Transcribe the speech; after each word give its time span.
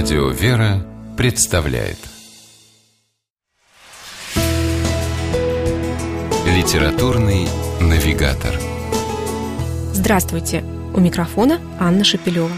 Радио 0.00 0.28
«Вера» 0.28 0.86
представляет 1.16 1.98
Литературный 6.46 7.48
навигатор 7.80 8.54
Здравствуйте! 9.92 10.62
У 10.94 11.00
микрофона 11.00 11.60
Анна 11.80 12.04
Шапилева. 12.04 12.52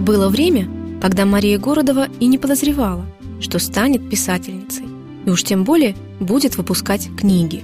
Было 0.00 0.28
время, 0.30 0.68
когда 1.00 1.24
Мария 1.24 1.60
Городова 1.60 2.08
и 2.18 2.26
не 2.26 2.38
подозревала, 2.38 3.06
что 3.40 3.60
станет 3.60 4.10
писательницей, 4.10 4.86
и 5.26 5.30
уж 5.30 5.44
тем 5.44 5.62
более 5.62 5.94
будет 6.18 6.56
выпускать 6.56 7.08
книги. 7.16 7.62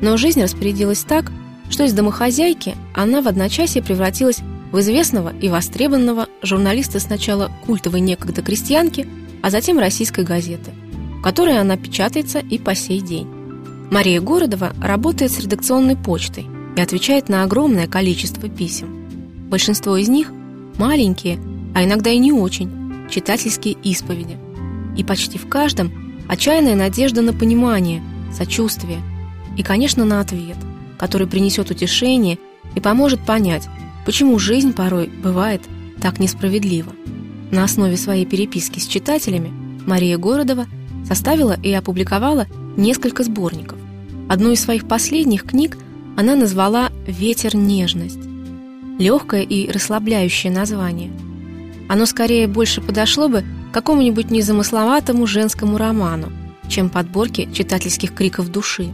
Но 0.00 0.16
жизнь 0.18 0.40
распорядилась 0.40 1.02
так, 1.02 1.32
что 1.68 1.82
из 1.82 1.94
домохозяйки 1.94 2.76
она 2.94 3.22
в 3.22 3.26
одночасье 3.26 3.82
превратилась 3.82 4.38
в 4.74 4.80
известного 4.80 5.32
и 5.40 5.48
востребованного 5.48 6.26
журналиста 6.42 6.98
сначала 6.98 7.48
культовой 7.64 8.00
некогда 8.00 8.42
крестьянки, 8.42 9.06
а 9.40 9.50
затем 9.50 9.78
российской 9.78 10.24
газеты, 10.24 10.72
в 11.20 11.22
которой 11.22 11.60
она 11.60 11.76
печатается 11.76 12.40
и 12.40 12.58
по 12.58 12.74
сей 12.74 13.00
день. 13.00 13.28
Мария 13.92 14.20
Городова 14.20 14.72
работает 14.82 15.30
с 15.30 15.38
редакционной 15.38 15.94
почтой 15.94 16.48
и 16.76 16.80
отвечает 16.80 17.28
на 17.28 17.44
огромное 17.44 17.86
количество 17.86 18.48
писем. 18.48 19.48
Большинство 19.48 19.96
из 19.96 20.08
них– 20.08 20.32
маленькие, 20.76 21.38
а 21.72 21.84
иногда 21.84 22.10
и 22.10 22.18
не 22.18 22.32
очень, 22.32 23.08
читательские 23.08 23.76
исповеди. 23.84 24.36
И 24.96 25.04
почти 25.04 25.38
в 25.38 25.48
каждом 25.48 25.92
отчаянная 26.26 26.74
надежда 26.74 27.22
на 27.22 27.32
понимание, 27.32 28.02
сочувствие 28.36 29.00
и, 29.56 29.62
конечно, 29.62 30.04
на 30.04 30.18
ответ, 30.18 30.56
который 30.98 31.28
принесет 31.28 31.70
утешение 31.70 32.40
и 32.74 32.80
поможет 32.80 33.24
понять, 33.24 33.68
почему 34.04 34.38
жизнь 34.38 34.72
порой 34.72 35.08
бывает 35.22 35.62
так 36.00 36.20
несправедлива. 36.20 36.92
На 37.50 37.64
основе 37.64 37.96
своей 37.96 38.26
переписки 38.26 38.78
с 38.78 38.86
читателями 38.86 39.52
Мария 39.86 40.18
Городова 40.18 40.66
составила 41.06 41.56
и 41.62 41.72
опубликовала 41.72 42.46
несколько 42.76 43.22
сборников. 43.22 43.78
Одну 44.28 44.50
из 44.50 44.60
своих 44.60 44.88
последних 44.88 45.44
книг 45.44 45.76
она 46.16 46.34
назвала 46.34 46.90
«Ветер 47.06 47.56
нежность». 47.56 48.18
Легкое 48.98 49.42
и 49.42 49.70
расслабляющее 49.70 50.52
название. 50.52 51.10
Оно 51.88 52.06
скорее 52.06 52.46
больше 52.46 52.80
подошло 52.80 53.28
бы 53.28 53.44
какому-нибудь 53.72 54.30
незамысловатому 54.30 55.26
женскому 55.26 55.76
роману, 55.76 56.32
чем 56.68 56.88
подборке 56.88 57.48
читательских 57.52 58.14
криков 58.14 58.50
души. 58.50 58.88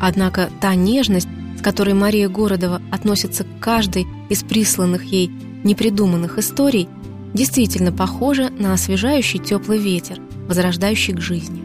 Однако 0.00 0.50
та 0.60 0.74
нежность, 0.74 1.28
которой 1.62 1.94
Мария 1.94 2.28
Городова 2.28 2.82
относится 2.90 3.44
к 3.44 3.60
каждой 3.60 4.06
из 4.28 4.42
присланных 4.42 5.04
ей 5.04 5.30
непридуманных 5.64 6.38
историй, 6.38 6.88
действительно 7.32 7.92
похожа 7.92 8.50
на 8.50 8.74
освежающий 8.74 9.38
теплый 9.38 9.78
ветер, 9.78 10.20
возрождающий 10.48 11.14
к 11.14 11.20
жизни. 11.20 11.62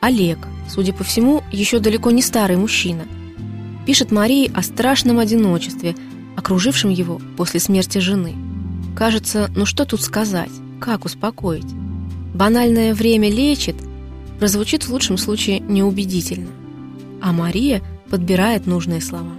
Олег, 0.00 0.38
судя 0.68 0.92
по 0.92 1.02
всему, 1.02 1.42
еще 1.50 1.80
далеко 1.80 2.10
не 2.10 2.22
старый 2.22 2.56
мужчина, 2.56 3.04
пишет 3.86 4.12
Марии 4.12 4.50
о 4.54 4.62
страшном 4.62 5.18
одиночестве, 5.18 5.96
окружившем 6.36 6.90
его 6.90 7.20
после 7.36 7.58
смерти 7.58 7.98
жены. 7.98 8.34
Кажется, 8.94 9.50
ну 9.56 9.64
что 9.64 9.84
тут 9.84 10.02
сказать, 10.02 10.50
как 10.80 11.04
успокоить? 11.04 11.66
Банальное 12.34 12.94
«время 12.94 13.30
лечит» 13.30 13.76
прозвучит 14.38 14.84
в 14.84 14.90
лучшем 14.90 15.16
случае 15.16 15.60
неубедительно. 15.60 16.48
А 17.22 17.32
Мария– 17.32 17.82
подбирает 18.10 18.66
нужные 18.66 19.00
слова. 19.00 19.32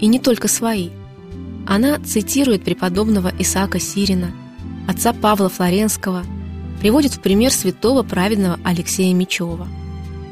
И 0.00 0.06
не 0.06 0.18
только 0.18 0.48
свои. 0.48 0.90
Она 1.66 1.98
цитирует 2.00 2.64
преподобного 2.64 3.32
Исаака 3.38 3.78
Сирина, 3.78 4.32
отца 4.88 5.12
Павла 5.12 5.48
Флоренского, 5.48 6.24
приводит 6.80 7.14
в 7.14 7.20
пример 7.20 7.52
святого 7.52 8.02
праведного 8.02 8.58
Алексея 8.64 9.14
Мечева. 9.14 9.68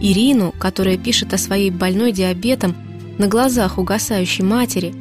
Ирину, 0.01 0.53
которая 0.59 0.97
пишет 0.97 1.33
о 1.33 1.39
своей 1.39 1.71
больной 1.71 2.11
диабетом 2.13 2.75
на 3.19 3.29
глазах 3.29 3.79
угасающей 3.79 4.43
матери, 4.43 4.95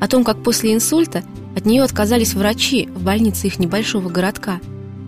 о 0.00 0.08
том, 0.08 0.24
как 0.24 0.42
после 0.42 0.72
инсульта 0.72 1.22
от 1.56 1.66
нее 1.66 1.82
отказались 1.82 2.34
врачи 2.34 2.88
в 2.94 3.02
больнице 3.02 3.48
их 3.48 3.58
небольшого 3.58 4.08
городка, 4.08 4.60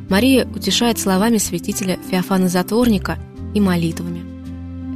Мария 0.08 0.46
утешает 0.46 0.98
словами 0.98 1.38
святителя 1.38 1.98
Феофана 2.10 2.48
Затворника 2.48 3.18
и 3.54 3.60
молитвами. 3.60 4.35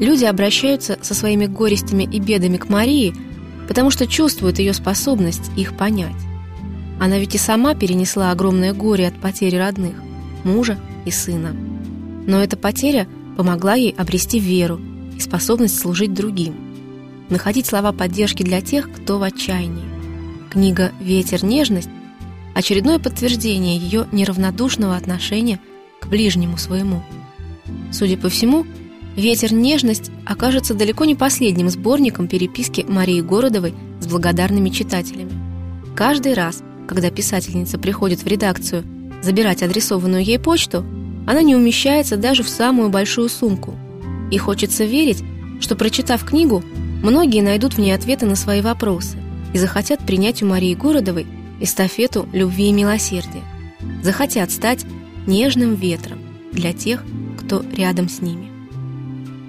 Люди 0.00 0.24
обращаются 0.24 0.98
со 1.02 1.14
своими 1.14 1.44
горестями 1.44 2.04
и 2.04 2.18
бедами 2.18 2.56
к 2.56 2.70
Марии, 2.70 3.14
потому 3.68 3.90
что 3.90 4.06
чувствуют 4.06 4.58
ее 4.58 4.72
способность 4.72 5.50
их 5.56 5.76
понять. 5.76 6.16
Она 6.98 7.18
ведь 7.18 7.34
и 7.34 7.38
сама 7.38 7.74
перенесла 7.74 8.30
огромное 8.30 8.72
горе 8.72 9.06
от 9.08 9.20
потери 9.20 9.56
родных, 9.56 9.94
мужа 10.42 10.78
и 11.04 11.10
сына. 11.10 11.54
Но 12.26 12.42
эта 12.42 12.56
потеря 12.56 13.06
помогла 13.36 13.74
ей 13.74 13.94
обрести 13.96 14.38
веру 14.38 14.80
и 15.16 15.20
способность 15.20 15.78
служить 15.78 16.14
другим, 16.14 16.54
находить 17.28 17.66
слова 17.66 17.92
поддержки 17.92 18.42
для 18.42 18.62
тех, 18.62 18.90
кто 18.90 19.18
в 19.18 19.22
отчаянии. 19.22 19.84
Книга 20.50 20.92
«Ветер. 20.98 21.44
Нежность»– 21.44 21.90
очередное 22.54 22.98
подтверждение 22.98 23.76
ее 23.76 24.06
неравнодушного 24.12 24.96
отношения 24.96 25.60
к 26.00 26.06
ближнему 26.06 26.56
своему. 26.56 27.02
Судя 27.92 28.16
по 28.16 28.30
всему, 28.30 28.66
«Ветер. 29.16 29.52
Нежность» 29.52 30.10
окажется 30.24 30.74
далеко 30.74 31.04
не 31.04 31.14
последним 31.14 31.68
сборником 31.68 32.28
переписки 32.28 32.84
Марии 32.88 33.20
Городовой 33.20 33.74
с 34.00 34.06
благодарными 34.06 34.70
читателями. 34.70 35.32
Каждый 35.96 36.34
раз, 36.34 36.62
когда 36.88 37.10
писательница 37.10 37.78
приходит 37.78 38.22
в 38.22 38.26
редакцию 38.26 38.84
забирать 39.22 39.62
адресованную 39.62 40.24
ей 40.24 40.38
почту, 40.38 40.84
она 41.26 41.42
не 41.42 41.54
умещается 41.54 42.16
даже 42.16 42.42
в 42.42 42.48
самую 42.48 42.88
большую 42.88 43.28
сумку. 43.28 43.74
И 44.30 44.38
хочется 44.38 44.84
верить, 44.84 45.22
что, 45.60 45.76
прочитав 45.76 46.24
книгу, 46.24 46.62
многие 47.02 47.42
найдут 47.42 47.74
в 47.74 47.78
ней 47.78 47.92
ответы 47.92 48.26
на 48.26 48.36
свои 48.36 48.60
вопросы 48.62 49.16
и 49.52 49.58
захотят 49.58 50.00
принять 50.06 50.42
у 50.42 50.46
Марии 50.46 50.74
Городовой 50.74 51.26
эстафету 51.60 52.28
любви 52.32 52.68
и 52.68 52.72
милосердия. 52.72 53.42
Захотят 54.02 54.50
стать 54.50 54.86
нежным 55.26 55.74
ветром 55.74 56.18
для 56.52 56.72
тех, 56.72 57.04
кто 57.38 57.62
рядом 57.76 58.08
с 58.08 58.20
ними. 58.20 58.49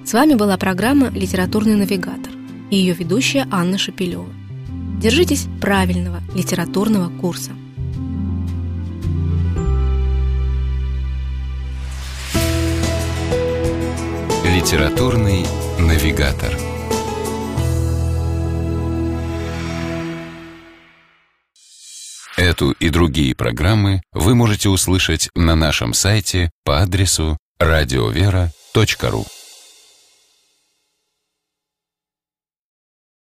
С 0.04 0.14
вами 0.14 0.34
была 0.34 0.58
программа 0.58 1.10
«Литературный 1.10 1.76
навигатор» 1.76 2.34
и 2.70 2.76
ее 2.76 2.94
ведущая 2.94 3.48
Анна 3.52 3.78
Шапилева. 3.78 4.28
Держитесь 5.00 5.48
правильного 5.62 6.22
литературного 6.36 7.10
курса. 7.20 7.52
Литературный 14.44 15.46
навигатор. 15.80 16.54
Эту 22.38 22.72
и 22.72 22.90
другие 22.90 23.36
программы 23.36 24.02
вы 24.14 24.34
можете 24.34 24.70
услышать 24.70 25.30
на 25.36 25.56
нашем 25.56 25.94
сайте 25.94 26.50
по 26.64 26.82
адресу 26.82 27.38
радиовера.ру. 27.60 29.26